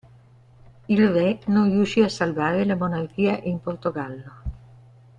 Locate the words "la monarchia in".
2.65-3.61